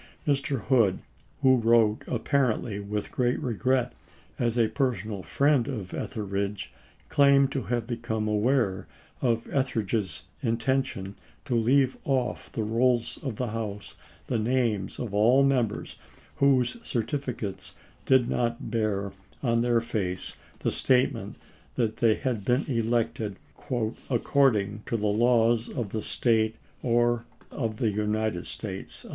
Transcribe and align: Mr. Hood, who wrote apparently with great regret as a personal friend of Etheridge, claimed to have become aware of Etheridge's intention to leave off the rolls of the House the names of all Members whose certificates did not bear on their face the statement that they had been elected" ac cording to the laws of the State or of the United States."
Mr. 0.25 0.61
Hood, 0.61 0.97
who 1.43 1.57
wrote 1.57 1.99
apparently 2.07 2.79
with 2.79 3.11
great 3.11 3.39
regret 3.39 3.93
as 4.39 4.57
a 4.57 4.67
personal 4.67 5.21
friend 5.21 5.67
of 5.67 5.93
Etheridge, 5.93 6.71
claimed 7.07 7.51
to 7.51 7.61
have 7.65 7.85
become 7.85 8.27
aware 8.27 8.87
of 9.21 9.45
Etheridge's 9.53 10.23
intention 10.41 11.13
to 11.45 11.53
leave 11.53 11.97
off 12.03 12.51
the 12.51 12.63
rolls 12.63 13.19
of 13.21 13.35
the 13.35 13.49
House 13.49 13.93
the 14.25 14.39
names 14.39 14.97
of 14.97 15.13
all 15.13 15.43
Members 15.43 15.97
whose 16.37 16.81
certificates 16.83 17.75
did 18.07 18.27
not 18.27 18.71
bear 18.71 19.11
on 19.43 19.61
their 19.61 19.81
face 19.81 20.35
the 20.61 20.71
statement 20.71 21.35
that 21.75 21.97
they 21.97 22.15
had 22.15 22.43
been 22.43 22.63
elected" 22.67 23.35
ac 23.71 23.95
cording 24.23 24.81
to 24.87 24.97
the 24.97 25.05
laws 25.05 25.69
of 25.69 25.89
the 25.89 26.01
State 26.01 26.55
or 26.81 27.25
of 27.51 27.77
the 27.77 27.91
United 27.91 28.47
States." 28.47 29.05